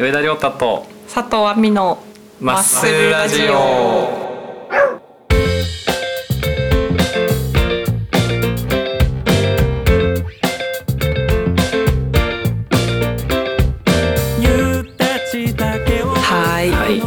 [0.00, 1.98] 上田亮太と佐藤亜美の
[2.40, 4.30] マッスルラジオ。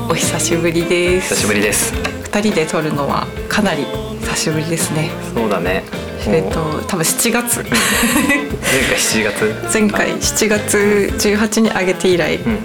[0.08, 1.34] お久しぶりです。
[1.34, 1.96] 久しぶりです。
[2.22, 3.86] 二人で撮るのはかなり
[4.22, 5.10] 久しぶりですね。
[5.34, 5.82] そうだね
[6.28, 7.64] えっもうと多分7月。
[7.64, 7.78] 前回
[8.98, 9.80] 7月？
[9.80, 10.78] 前回7月
[11.18, 12.60] 18に上げて以来、うん。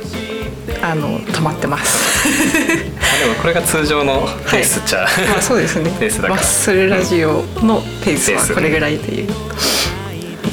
[0.82, 2.28] あの止まってます。
[2.28, 5.90] あでもこれが通常のペースっちゃ、まあそうですね。
[5.98, 6.34] ペースだから。
[6.36, 9.28] マッスルラジオのペースはこれぐらいという。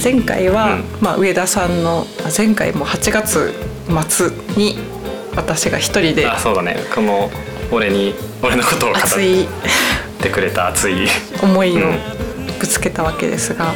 [0.04, 0.84] 前回は、うん。
[1.02, 3.54] まあ、上田さんのあ前回も8月
[4.10, 4.77] 末に
[5.35, 6.77] 私が一人であそうだね。
[6.94, 7.30] この
[7.72, 9.48] 俺に俺のことを語っ熱い
[10.22, 11.08] てくれた熱い
[11.41, 11.99] 思いをうん
[12.59, 13.73] ぶつけたわけですが、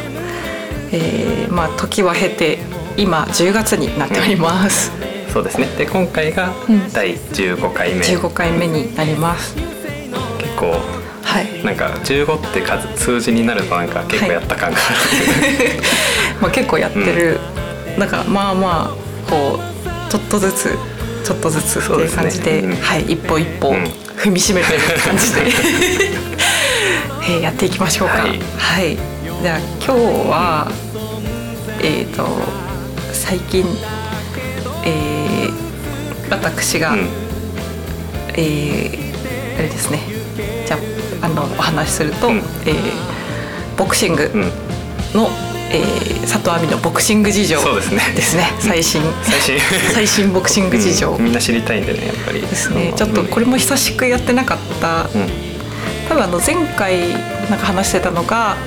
[0.91, 2.59] えーまあ時は経て
[2.97, 4.91] 今10月になっております、
[5.31, 5.67] そうですね。
[5.77, 6.91] で今回がうん。
[6.91, 9.55] 第15回目、15回目になります。
[9.55, 10.76] 結構
[11.23, 15.82] はい、なんか15って数数字になるとなんか結構やった感がある、
[16.41, 17.39] まあ、結構やってる、
[17.99, 20.76] なんかまあまあこうちょっとずつ
[21.23, 22.59] ちょっとずつっていう感じでね。
[22.59, 22.76] うん。
[22.77, 23.84] はい、一歩一歩うん。
[24.20, 25.41] 踏みしめてる感じで、
[27.30, 28.16] えーやっていきましょうか。
[28.20, 28.40] はい。
[28.58, 28.98] はい、
[29.41, 29.91] じゃあ今日
[30.30, 30.68] は
[31.82, 32.26] えっ、と
[33.13, 33.63] 最近
[34.85, 37.00] えー私が、うん。
[38.35, 39.10] えー
[39.57, 40.00] あれですね。
[40.66, 40.77] じゃ
[41.22, 42.38] ああのお話しすると、うん。
[42.38, 43.10] えー
[43.77, 44.41] ボクシングうん、
[45.13, 45.30] の、
[45.72, 48.02] えー佐藤亜美のボクシング事情ですね。
[48.16, 48.52] ですね。
[48.60, 49.02] 最新。
[49.24, 49.60] 最新。
[49.94, 51.10] 最新ボクシング事情。
[51.12, 51.26] うん。
[51.26, 52.41] みんな知りたいんでねやっぱり。
[52.41, 52.94] ですね。
[52.96, 55.07] ちょっとこれも久しくやってなかった
[56.10, 57.13] 多分あの前回
[57.49, 58.57] なんか話してたのが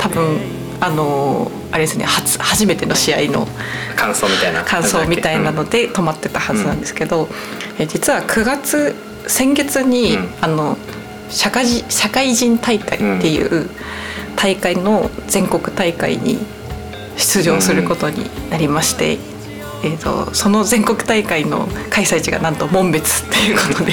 [0.00, 0.38] 多分
[0.80, 3.46] あのあれですね初初めての試合の
[3.96, 4.64] 感想みたいな。
[4.64, 7.28] 感想みたいなので止まってたはずなんですけど、
[7.78, 8.94] え実は9月
[9.26, 10.28] 先月に、うん。
[10.40, 10.76] あの
[11.32, 13.70] 社会人社会人大会っていう
[14.36, 16.38] 大会の全国大会に
[17.16, 19.12] 出場することになりまして、
[19.82, 23.92] えー、とその全国大会の開催地がなんと紋別っていうことで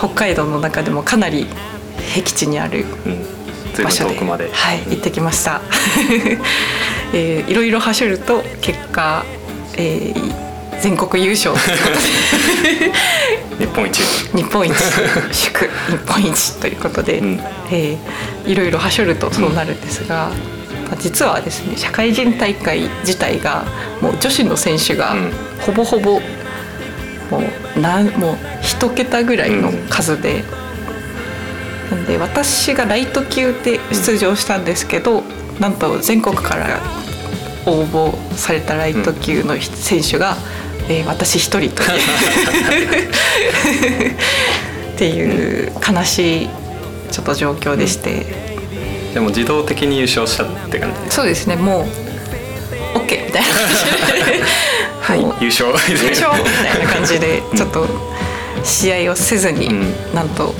[0.00, 1.46] 北海道の中でもかなり
[2.14, 2.86] 僻地にある
[3.82, 5.60] 場所で遠くまで、はい、行ってきました、
[7.12, 9.24] えーいろいろ走ると結果、
[9.76, 10.50] えー
[10.80, 11.54] 全国優勝。
[13.58, 14.00] 日本一。
[14.34, 14.74] 日本一。
[15.30, 16.52] 祝日本一。
[16.58, 17.40] ということで、うん。
[17.70, 20.30] えーいろいろ走るとそうなるんですが、
[20.98, 23.64] 実はですね社会人大会自体が
[24.00, 25.32] もう女子の選手がうん。
[25.60, 26.22] ほぼほぼ
[27.30, 27.42] も
[27.76, 30.44] うなんもう一桁ぐらいの数で。
[31.90, 35.24] なんで私がライト級で出場したんですけど、
[35.58, 36.80] なんと全国から
[37.66, 40.36] 応募されたライト級の選手が、
[40.88, 43.10] えー私一人という。
[44.94, 46.48] っていう悲しい
[47.10, 48.26] ちょっと状況でして、
[49.14, 51.56] でも自動的に優勝したって感じそうですね。
[51.56, 51.86] も
[52.94, 53.48] う OK みたいな
[55.00, 55.20] はい。
[55.40, 55.68] 優勝。
[55.68, 57.86] 優勝みたいな感じでちょっと
[58.64, 60.14] 試合をせずに、うん。
[60.14, 60.54] なんと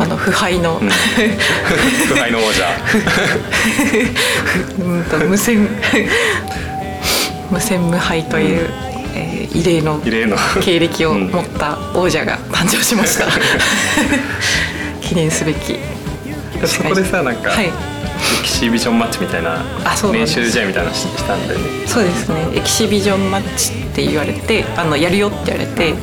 [0.00, 0.88] あの腐敗の、うん。
[0.90, 2.64] 腐敗の王者。
[5.28, 5.68] 無線
[7.50, 8.70] 無線無敗という、
[9.14, 10.36] えー異例の異例の。
[10.60, 13.26] 経歴を持った王者が誕生しました。
[15.00, 15.78] 記念すべき。
[16.66, 17.70] そこでさなんか、はい
[18.40, 20.38] エキシビジョンマッチみたいなあそうなんです。
[20.38, 21.86] 練習試合みたいなのししたんだよね。
[21.86, 22.48] そうですね。
[22.54, 25.94] エキシビジョンマッチって言われてあのやるよって言われて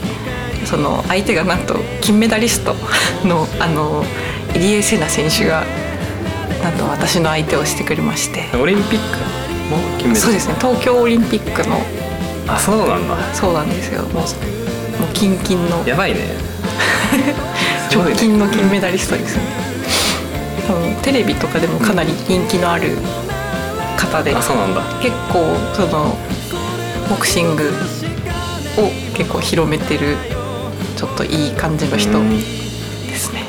[0.66, 2.76] その相手がなんと金メダリスト
[3.28, 4.06] の あの
[4.54, 5.64] 入江聖奈選手が
[6.64, 8.46] なんと私の相手をしてくれまして。
[8.58, 9.18] オリンピック
[9.70, 10.56] も金メダルそうですね。
[10.60, 11.82] 東京オリンピックの。
[12.48, 13.16] あそうなんだ。
[13.34, 14.02] そうなんですよ。
[14.04, 15.84] もうもうキンキンの。
[15.86, 16.20] やば いね。
[17.94, 19.44] 直近の金メダリストですね、
[20.72, 22.96] 多分テレビとかでもかなり人気のある
[23.98, 24.82] 方で、あそうなんだ。
[25.02, 25.44] 結構
[25.76, 26.16] その
[27.10, 27.64] ボクシング
[28.78, 30.16] を結構広めてる
[30.96, 32.30] ちょっといい感じの人うん。
[32.30, 32.42] で
[33.16, 33.44] すね、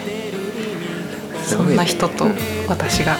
[1.45, 1.67] すごい。
[1.69, 2.27] ねそんな人と
[2.69, 3.17] 私が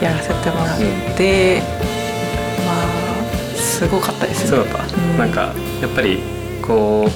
[0.00, 0.78] やらせてもらっ
[1.14, 1.60] て、
[2.64, 4.50] まあすごかったですね。
[4.50, 5.18] そうだった、うん。
[5.18, 5.52] なんか
[5.82, 6.22] やっぱり
[6.62, 7.06] こ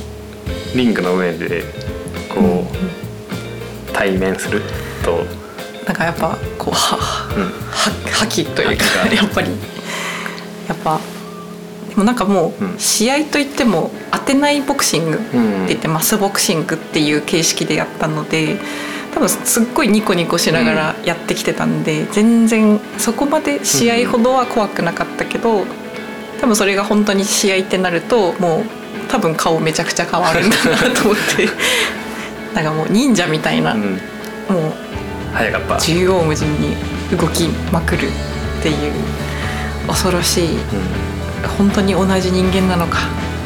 [0.74, 1.64] うリングの上で
[2.28, 3.01] こう、
[3.92, 4.62] 対面する？
[5.04, 5.24] と、
[5.86, 6.96] なんかやっぱこうは
[7.36, 9.22] うん、は覇気というか覇気が。
[9.22, 9.50] やっぱり。
[10.68, 11.00] やっぱ
[11.88, 18.58] でもなんかもう試合といっても当てないボクシングってうん言ってマスボクシングっていう形式でやったので
[19.12, 25.66] 多分すっごいニコニコしながらやってきてたんで、全然そこまで試合ほどは怖くなかったけど、
[26.40, 28.64] 多分それが本当に試合ってなるともう
[29.10, 31.46] 多分顔めちゃくちゃ変わるんだなと思って
[32.54, 33.80] なんかもう忍者みたいな、うん。
[33.82, 33.98] もう
[35.32, 35.78] 早かった。
[35.78, 36.76] 縦横無尽に
[37.16, 38.92] 動きまくるっていう
[39.86, 40.60] 恐ろしいうん。
[41.58, 42.98] 本当に同じ人間なのか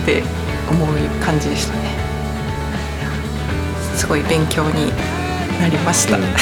[0.03, 0.23] って
[0.69, 1.97] 思う感じでしたね。
[3.95, 4.93] すごい勉強に
[5.61, 6.25] なりました、うん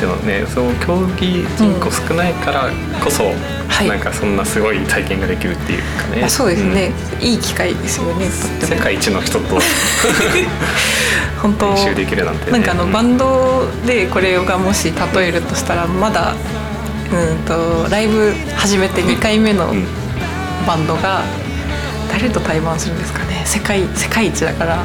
[0.00, 2.70] でもねそう競技人口少ないから
[3.02, 3.88] こそ、はい。
[3.88, 6.24] なんかそんなすごい体験ができるっていうかね。
[6.24, 9.58] あそうですね、いい機会ですよね世界一の人と
[11.42, 11.74] 本当。
[11.74, 16.34] 練習できるなんて、ね、なんかあのバンドでこれがもし例えるとしたらまだ
[17.12, 19.86] うんとライブ始めて2回目のうん。
[20.66, 21.22] バンドが
[22.12, 23.42] 誰と対バンするんですかね。
[23.46, 24.84] 世界世界一だから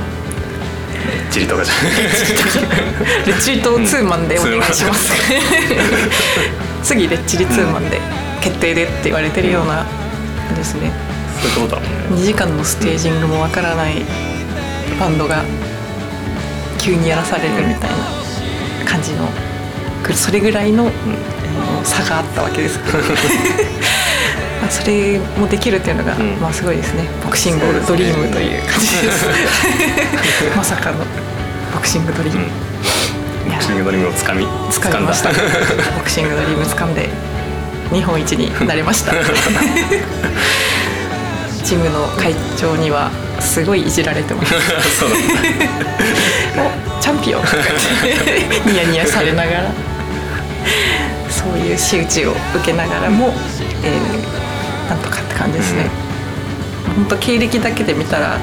[1.31, 1.73] チリとかじゃ
[3.25, 5.13] レッチリとツーマンでお願いします。
[6.83, 7.99] 次レッチリツーマンで
[8.41, 9.85] 決定でって言われてるような
[10.55, 10.91] ですね。
[11.41, 12.21] そういうことだもんね。
[12.21, 14.03] 2時間のステージングもわからない
[14.99, 15.43] バンドが
[16.77, 17.95] 急にやらされるみたいな
[18.85, 19.29] 感じの
[20.13, 20.91] それぐらいの
[21.83, 22.79] 差があったわけです
[24.63, 26.39] まあそれもできるっていうのが、うん。
[26.39, 27.03] まあすごいですね。
[27.21, 29.25] ボクシングドリームという感じです。
[30.55, 30.99] まさかの
[31.73, 33.51] ボクシングドリーム、うん。
[33.51, 35.31] ボクシングドリームをつかみ掴みました。
[35.31, 35.35] ボ
[36.01, 37.09] クシングドリーム掴んで
[37.91, 39.11] 日本一になれました。
[41.65, 43.11] チームの会長には
[43.41, 44.53] すごいいじられてます。
[46.55, 47.41] おチャンピオン。
[48.65, 49.65] ニヤニヤされながら。
[51.29, 53.33] そういう仕打ちを受けながらも、
[53.83, 54.42] えー
[55.33, 55.89] って感じですね、
[56.95, 58.37] 本当経歴だけで見たらあ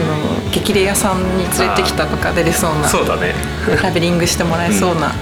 [0.00, 3.34] の激レアさんに連れてきたとか出れそうなそうだね。
[3.82, 5.12] ラベリングしてもらえそうな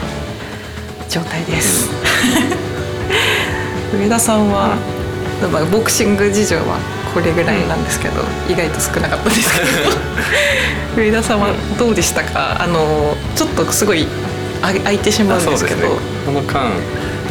[1.08, 1.88] 状態です、
[3.96, 4.76] 上田さんは、
[5.52, 6.78] まあボクシング事情は
[7.14, 10.98] これぐらいなんですけど、意外と少なかったですけど。
[11.02, 11.48] 上田さんは
[11.78, 12.56] どうでしたか？
[12.60, 14.06] あのちょっとすごい
[14.62, 15.88] あ空いてしまうんですけど。
[15.88, 15.94] ね。
[16.26, 16.66] この間、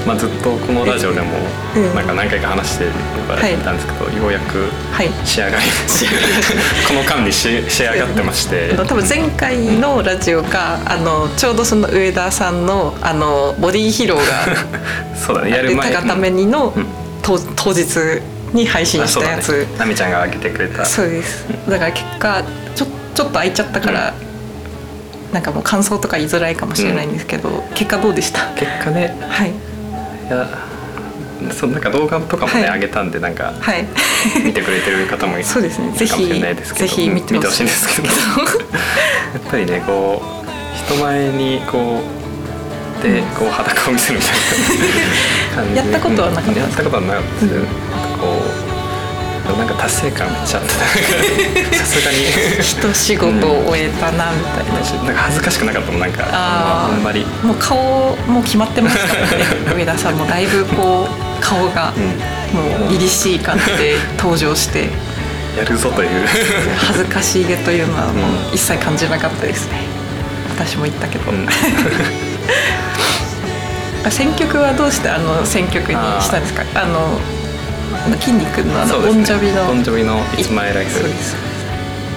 [0.08, 1.28] まあ、ずっとこのラジオでも
[1.76, 5.64] うんなんか何回か話してはいたんですけど、ようやくはい仕上がり
[6.88, 8.74] この間にし仕上がってまして。
[8.76, 14.24] 多分前回のラジオがあのちょうどその上田さんのあのボディーヒーローが
[15.18, 16.86] そうだねやる前歌がためにの、うん。
[17.22, 17.86] 当当日
[18.54, 19.68] に配信したやつ。
[19.78, 20.86] なみちゃんが上げてくれた。
[20.86, 21.46] そうです。
[21.68, 22.42] だから結果
[22.76, 24.14] ちょちょっと空いちゃったから、
[25.34, 28.46] なんかもう感想とか言いづらいかもしれないんですけど、結果どうでした？
[28.56, 29.14] 結果ね。
[29.28, 29.52] はい
[30.28, 30.48] いや
[31.54, 32.80] そうなんか動画とかもね、はい。
[32.80, 33.86] 上げたんでなんかはい。
[34.44, 35.92] 見てくれてる方もいそうですね。
[35.92, 36.88] ぜいるかもしれひないですけど。
[36.88, 38.08] ぜひ見てほしいんですけど。
[38.12, 38.14] や
[39.40, 40.48] っぱりねこう
[40.94, 42.02] 人前にこ
[43.00, 44.36] うでこう裸を見せるみたい
[45.52, 45.78] な感じで。
[45.78, 47.52] やったことはなかったうんやったことはなかったです。
[47.52, 47.87] けど、なん
[49.58, 50.70] なんか達成感めっちゃあって
[51.76, 52.18] さすがに。
[52.62, 54.74] 一仕事を終えたなみたいな、
[55.04, 56.26] なんか恥ずかしくなかったもんなんか。
[56.32, 59.28] あんまり、もう顔もう決まってますからね
[59.76, 62.04] 上田さんもだいぶこう顔がうん、
[62.80, 64.90] もう凛々しい感じで登場して。
[65.58, 66.10] やるぞという。
[66.78, 69.80] 恥ずかしげというのはもう一切感じなかったですね。
[70.56, 71.48] 私も言ったけど、うん。
[74.06, 76.64] あ選曲はどうしてあの選曲にしたんですか？
[76.76, 77.20] あの
[78.20, 81.36] 筋肉のあのボンジョビのボンジョビの「It's My Life そうです」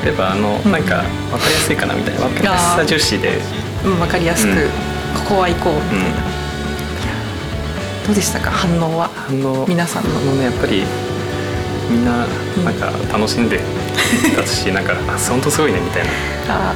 [0.06, 0.82] やっぱあの、うんなん。
[0.82, 2.20] か分かりやすいかなみたいな。
[2.20, 3.38] 分かりやすさ重視で。
[3.84, 4.56] うん、分かりやすく、うん。
[5.24, 5.74] ここは行こう。
[5.74, 8.06] みたいな、うん。
[8.06, 9.10] どうでしたか反応は？
[9.14, 9.66] 反応。
[9.68, 10.10] 皆さんの。
[10.10, 10.84] あのねやっぱり
[11.90, 12.26] みんな
[12.64, 13.60] なんか楽しんで
[14.36, 16.10] たし、なんかあ本当すごいねみたいな。
[16.48, 16.74] あ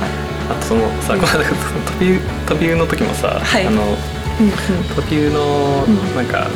[0.50, 3.66] あとそのさ、この間飛び飛びの時もさ、はい。
[3.66, 3.96] あのー
[4.40, 4.52] うんうん。
[4.96, 6.16] 飛びのうん。
[6.16, 6.48] なんか、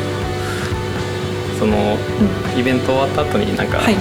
[1.59, 1.99] その
[2.57, 3.95] イベント終わった後になんかこう、はい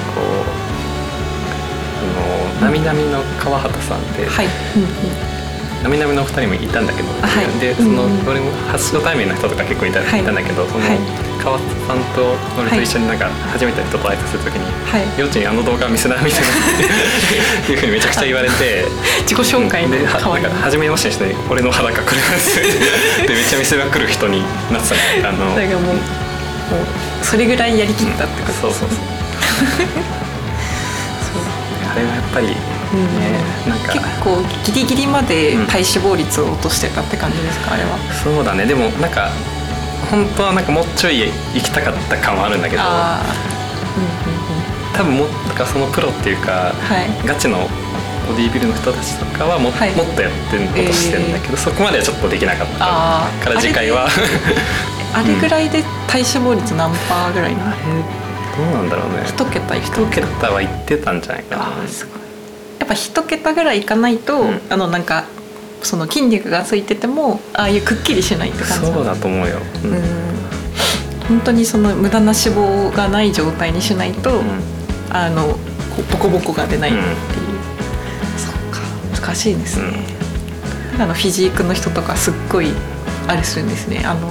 [1.97, 4.47] あのなみなみの川畑さんで、はい、
[5.83, 7.59] なみなみのお二人もいたんだけど、はい。
[7.59, 10.21] でその、俺も初初対面の人とか結構いた,、はい。
[10.21, 11.27] い、たんだけどその、はい。
[11.37, 16.47] 川田さんと俺と一緒になんか初めて人と挨拶するときにはい「幼稚園あの動画見せな」みたいな
[17.71, 18.83] いうふうにめちゃくちゃ言われて。
[19.23, 20.11] 自己紹介のでなん
[20.41, 22.55] か初めましてにして俺の裸これなんです
[23.27, 25.55] でめっちゃ見せまくる人になってたねあの
[27.29, 28.99] それぐらいやりきったってことそうそうそう。
[31.91, 32.55] あれはやっぱりね、
[33.67, 33.91] なんか。
[33.93, 37.97] 結構ギリギリまで体脂肪率を落としてたって感じですかあれは？
[38.23, 38.65] そうだね。
[38.65, 39.29] でもなんか
[40.09, 41.19] 本当はなんかもうちょい
[41.53, 42.83] 行きたかった感はあるんだけど。
[42.83, 43.07] うんうんうん。
[44.95, 47.27] 多分もっとかそのプロっていうか、はい。
[47.27, 47.67] ガチの
[48.27, 49.91] ボディービルの人たちとかはも,、はい。
[49.95, 54.07] もっとやってることしてるんだけど、そこまではちょっとできなかったから次回は
[55.13, 57.75] あれぐらいで体脂肪率何パーぐらいな
[58.57, 59.23] どうなんだろうね。
[59.25, 61.63] 一桁いく一桁は言ってたんじゃないかな。
[61.63, 62.15] あーすごい。
[62.79, 64.61] やっぱ一桁ぐらいいかないと、うん。
[64.69, 65.25] あのなんか
[65.83, 69.91] その筋肉がついててもああいうくっきりしないって感じそうだと思うよ、うん。
[69.91, 70.01] うん。
[71.27, 74.61] 本当にその無駄な脂肪がない状態にしないと、うん。
[75.09, 75.57] あの
[76.11, 77.07] ボコボコが出ないっていう、
[78.37, 78.81] そうか。
[79.21, 80.05] 難しいですね、
[80.99, 82.71] あのフィジークの人とかすっごい
[83.27, 84.03] あれするんですね。
[84.05, 84.29] あの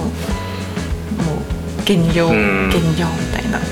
[1.87, 2.69] 減量、うん。
[2.69, 3.57] 減量みたいな。
[3.57, 3.63] よ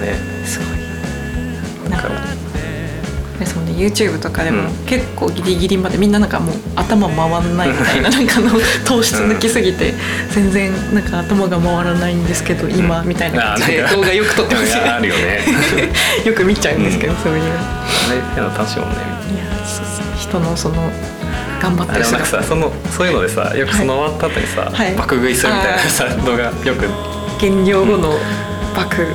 [0.00, 0.14] ね。
[0.44, 1.90] すごい。
[1.90, 2.08] なんか
[3.44, 4.86] そのね YouTube とかでもうん。
[4.86, 8.50] 結構ギリギリまでみんななんかもう頭回らないみたいな なんかあの
[8.86, 9.94] 糖質抜きすぎて
[10.30, 13.56] 全然なんか頭が回らないんですけど今みたいな。
[13.56, 15.40] 感じで動画よく撮ってますあるよね。
[16.24, 18.96] よく見ちゃうんですけど、そういうあれやの楽しいもんね。
[20.16, 20.90] 人のその
[21.66, 22.00] 頑張ってる。
[22.12, 24.94] なんかさそのそういうのでさよくその終わった後にさ、はい。
[24.94, 26.88] 爆食いするみたいなさ動画よく。
[27.40, 28.14] 減量後の
[28.74, 29.06] 爆。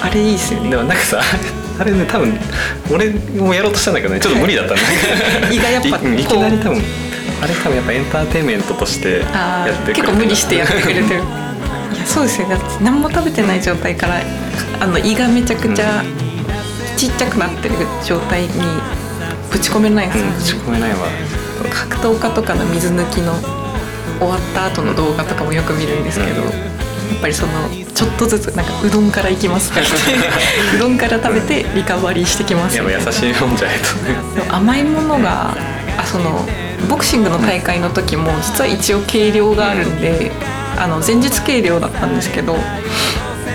[0.00, 0.70] あれいいですよね。
[0.70, 1.20] でもなんかさ
[1.80, 2.38] あれね多分
[2.90, 4.82] 俺もやろうとしたんだけどねちょっと無理だったんだ
[5.50, 6.82] 胃がやっぱいきなり多分
[7.42, 11.06] あれ多分やっぱエンターテインメントとしてあやってくれてー結構無理してやってくれてる。
[11.06, 11.10] い
[11.98, 14.20] やそうですよだって何も食べてない状態から
[14.80, 16.02] あの胃がめちゃくちゃ
[16.96, 17.74] ちっちゃくなってる
[18.04, 18.48] 状態に
[19.50, 20.12] ぶち込めないうん
[20.42, 20.96] 仕込めないわ
[21.64, 23.32] 格闘家とかの水抜きの
[24.18, 26.48] 終わった後の動画とかもよく見るんですけど、うん。
[26.48, 26.52] や
[27.18, 27.52] っぱりその
[27.94, 32.80] ちょっとずつなんかうどんからいきますって言ってうどんから食べてリカバリーしてきます。
[32.80, 33.84] みたい優しいもんじゃないと。
[34.40, 35.54] ね甘いものが
[35.98, 36.44] あその
[36.90, 40.30] ボクシングの大会の時も実は一応計量があるんで、
[40.78, 42.54] あの前日計量だったんですけど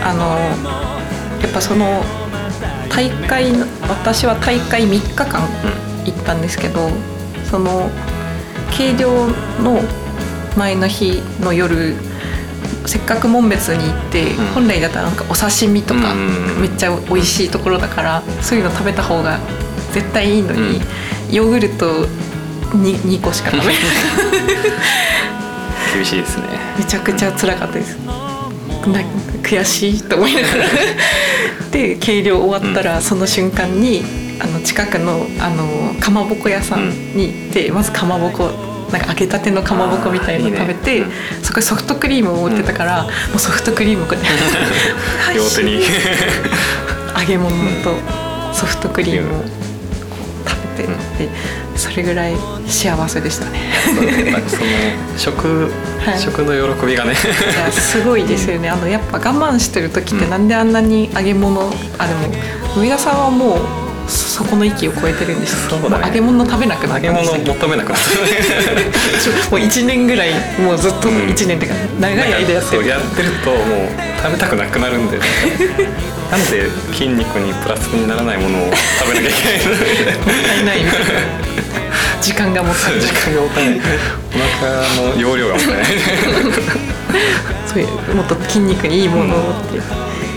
[0.03, 0.37] あの
[1.41, 2.03] やっぱその
[2.89, 5.47] 大会の私は大会3日間
[6.05, 6.89] 行ったんですけど
[7.51, 7.91] その
[8.71, 9.27] 計量
[9.61, 9.81] の
[10.57, 11.95] 前の日の夜
[12.85, 14.37] せっかく紋別に行って、ん。
[14.53, 16.15] 本来だったらなんかお刺身とか
[16.59, 19.39] めっちゃ美味しいところだからそういうの食べた方が
[19.91, 20.81] 絶対いいのに、うん。
[21.31, 22.07] ヨーグルト
[22.71, 23.75] 2, 2個しか食べない。
[25.93, 26.43] 厳しいですね。
[26.77, 27.97] めちゃくちゃ辛かったです。
[27.97, 28.13] な
[29.43, 30.53] 悔しいと思いながら。
[31.71, 34.03] で計量終わったらその瞬間に
[34.41, 38.49] あの近くのあのかまぼこ屋さんに行って、まずかまぼこ
[38.91, 41.07] なんか揚げたてのかまぼこみたいの食べてあーいいね
[41.43, 45.81] そこにソフトクリームを売ってたから、もうソフトクリームこうやって両手に
[47.17, 47.95] 揚げ物と
[48.53, 51.29] ソフトクリームを食べて、で
[51.77, 52.35] それぐらい
[52.67, 53.59] 幸せでしたね。
[53.85, 54.09] その
[55.17, 56.19] 食、はい。
[56.19, 57.11] 食の喜びがね。
[57.11, 57.15] い
[57.65, 58.69] やすごいですよね。
[58.69, 63.80] あのやっぱ我慢してる時ってなんであんなに揚げ物、あでも上田さんはもう
[64.11, 66.01] そそこの域を超えてるんですそうだね。
[66.01, 68.09] も揚げ物食べなくなっ揚げ物求めなくなった。
[69.49, 72.87] もう1年ぐらいもうずっと1年っていうか長い間やってる。
[72.87, 73.59] やってるともう
[74.21, 75.17] 食べたくなくなるんで。
[76.31, 79.73] なんで筋肉にプラスにならないものを食べなきゃいけないの？
[79.73, 80.83] もったいない。
[80.83, 81.05] みたいな
[82.21, 83.01] 時間がもったいない。
[83.01, 83.79] 時間がもったいない。
[84.33, 85.85] お腹の容量がもったいない。
[87.67, 89.83] そういうもっと筋肉にいいものをっていう、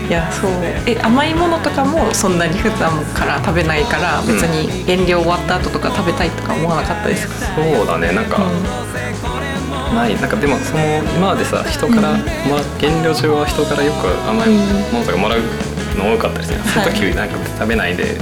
[0.07, 0.51] いやそう。
[0.85, 8.11] え甘いものとかもそんなに普段から食べないから別に減量終わった後とか食べたいとか思わなかったですか、そうだね。
[8.11, 8.39] なんか、
[9.93, 10.15] ない。
[10.19, 10.83] なんかでもその
[11.15, 12.19] 今までさ人から、うん。
[12.49, 14.49] まあ、減量中は人からよく甘い
[14.93, 15.41] ものとかもらう
[15.97, 18.19] の多かったですね、その時なんか食べないで、うん。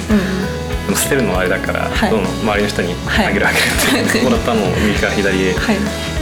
[0.86, 2.10] でも捨てるのはあれだから、はい。
[2.10, 3.26] どんどん周りの人にはい。
[3.28, 5.54] あげるあげるって、 もらったのを右から左へ。
[5.54, 6.13] はい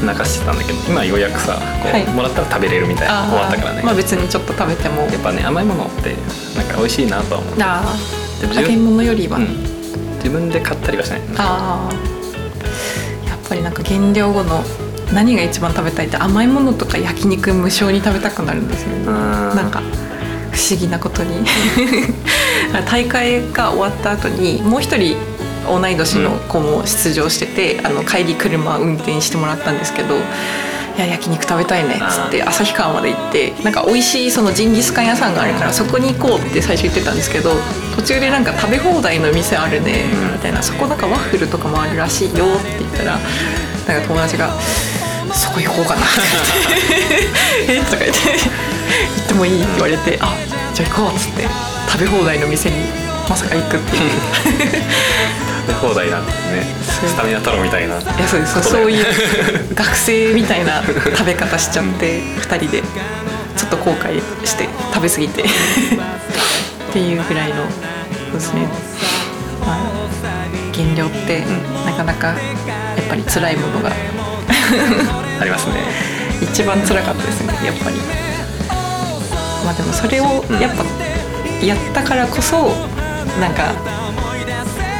[0.00, 2.06] 流してたんだけど今ようやくさこう、はい。
[2.14, 5.02] もらったら食べれるみたいな終わったからね、まあ別にちょっと食べても。
[5.02, 6.14] やっぱね甘いものって
[6.56, 7.54] なんか美味しいなとは思う。
[7.60, 7.96] あ
[8.40, 9.46] でー揚げ物よりは、うん、
[10.16, 11.20] 自分で買ったりはしない。
[11.36, 13.28] あー。
[13.28, 14.62] やっぱりなんか減量後の
[15.12, 18.96] 何が一番食べたいって甘いものとか焼肉無償に食べたくなるんですよね。
[18.98, 19.12] うん
[19.56, 19.80] なんか
[20.52, 21.44] 不思議なことに。
[22.86, 25.16] 大会が終わった後にもう一人
[25.68, 30.16] 同い年の子も出場してて、あの帰り車運転してもらったんですけど
[30.96, 37.52] 「いや焼肉食べたいね」っつって旭川まで行ってなんか美味しいそのジンギスカン屋さんがあるからそこに行こうって最初言ってたんですけど
[37.94, 40.32] 途中でなんか食べ放題の店あるねうん。
[40.32, 40.62] みたいな。
[40.62, 44.50] そこなんかワッフルとかもあるらしいよって言ったらなんか友達が
[45.32, 46.04] 「そこ行こうかな」っ
[47.66, 47.96] て言って「え？
[47.96, 48.18] とか言って
[49.16, 50.34] 「行ってもいい?」って言われて「あ
[50.74, 51.78] じゃあ行こう」っつって。
[51.88, 52.76] 食べ放題の店に
[53.28, 54.10] まさか行くっていう。
[55.68, 58.00] 食べ放題なんてねスタミナ太郎みたいな。
[58.00, 58.54] いやそうです。
[58.54, 59.04] そうそういう
[59.74, 62.82] 学生みたいな食べ方しちゃって2人で。
[63.56, 65.42] ちょっと後悔して食べ過ぎて。
[65.42, 65.46] っ
[66.92, 67.56] ていうぐらいの
[68.30, 68.68] そうですね、
[69.60, 69.78] まあ、
[70.72, 71.44] 減量って
[71.84, 72.38] なかなかやっ
[73.08, 73.90] ぱり辛いものが。
[75.40, 75.74] ありますね。
[76.40, 77.96] 一番辛かったですねやっぱり。
[79.64, 80.60] まあでもそれをうん。
[80.60, 80.84] やっぱ
[81.66, 82.70] やったからこそ
[83.40, 83.74] なんか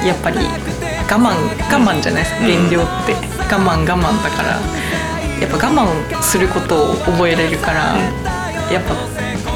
[0.04, 2.40] やっぱり我慢我慢じゃないですか。
[2.40, 2.46] うん。
[2.46, 3.14] 減量って。
[3.50, 4.58] 我慢我慢だから。
[5.40, 7.96] やっぱ我慢することを覚えれるから
[8.72, 8.94] やっぱ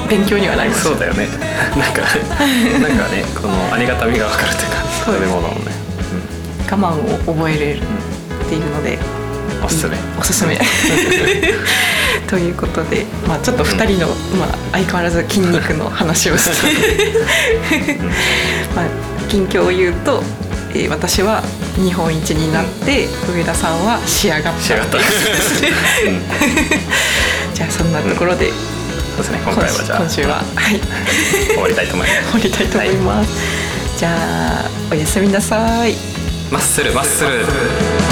[0.09, 0.85] 勉強にはなります。
[0.85, 1.27] そうだよね。
[1.77, 2.03] なんか
[2.81, 5.27] なんかねこのありがたみが分かるというかそうです。
[5.27, 5.73] 食べ物のね、
[6.71, 7.85] 我慢を覚えれるっ
[8.49, 9.22] ていうのでうん、
[9.65, 9.97] おすすめ。
[10.19, 10.59] おすすめ。
[12.29, 17.99] ということで、まあ、ちょっと2人の、まあ、相変わらず筋肉の話をして、
[18.75, 18.87] まあ、
[19.29, 20.23] 近況を言うと、
[20.75, 21.43] えー私は
[21.77, 24.61] 日本一になって、上田さんは仕上がった。
[24.63, 24.99] 仕上がった。
[27.55, 28.55] じゃあそんなところで、そ
[29.17, 29.41] うですね。
[29.45, 29.99] 今回はじゃあ。
[29.99, 30.81] 今週は、はい、
[31.49, 32.23] 終わりたいと思います。
[32.23, 33.31] 終わりたいと思います、
[33.99, 35.95] じゃあおやすみなさい。
[36.51, 38.12] マッスルマッスル